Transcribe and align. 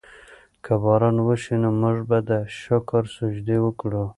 که 0.63 0.73
باران 0.81 1.17
وشي 1.27 1.55
نو 1.61 1.69
موږ 1.81 1.97
به 2.09 2.17
د 2.29 2.29
شکر 2.61 3.03
سجدې 3.15 3.57
وکړو. 3.61 4.03